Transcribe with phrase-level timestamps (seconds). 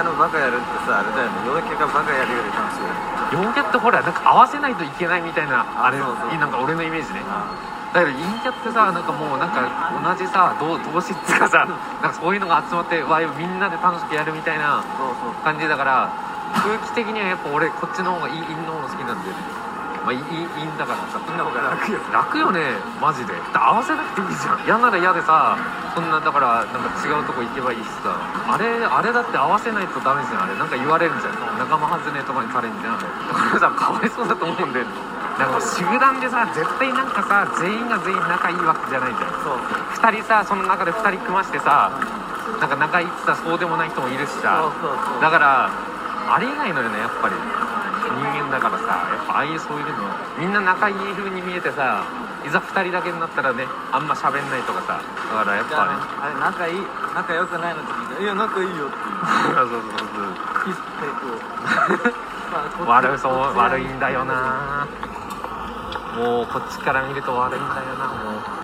[0.00, 2.96] キャのバカやるってさあれだよね陽キャがバカやるより楽しいよね
[3.36, 7.20] 陽キャってほらなんか合わせないといけないみたいなあれそうそうなんか俺のイメージね。
[7.28, 7.52] あ。
[7.92, 11.68] だから陰キャってさなんかもうなんか同じさ同同志っつうかさ
[12.00, 16.08] なんかそういうのが集まってわいみんなで楽しくやるみたいなそうそう感じだから
[16.64, 19.60] 空気的にはやっぱ俺こっちの方がいい陰の方が好きなんだよね。
[20.00, 21.20] まあ陰陰だからさ。
[21.28, 22.00] みんな方が楽よ。
[22.08, 22.72] 楽よね。
[23.04, 23.36] マジで。
[23.52, 24.64] 合わせなくていいじゃん。
[24.64, 25.54] 嫌なら嫌でさ
[25.94, 28.14] そんなだからなんか違うとこ行けばいいしさ。
[28.14, 30.42] あれあれだって合わせないとダメじゃん。
[30.44, 31.58] あれなんか言われるじゃん。
[31.58, 32.98] 仲間外れとかにされんじゃん。
[32.98, 34.92] だからさかわいそうだと思うんだよね。
[35.38, 39.30] なんか集団でさ絶対なんかさ全員が全員仲いいわけじゃないじゃん。
[39.42, 39.58] そう
[39.98, 41.90] 2人さその中で2人組ましてさ
[42.60, 44.70] なんか仲いいってさそうでもない人もいるしさ。
[45.20, 47.34] だからありえないのよねやっぱり。
[48.10, 48.84] 人間だからさ。
[49.10, 49.92] やっぱああいうそういうの。
[50.38, 52.02] みんな仲いい風に見えてさ
[52.46, 55.92] いざ2人だけになったらねあんま喋んないとかさだからやっぱね。
[56.20, 56.80] あれ仲いい
[57.14, 59.56] 仲良くないのって聞いて「いや仲いいよ」って言う。
[59.56, 60.32] そうそうそう
[60.64, 61.26] キス抵抗
[62.50, 62.88] まあこっち。
[62.88, 64.86] 悪そう悪いんだよな。
[66.16, 68.42] もうこっちから見ると悪いんだよなもう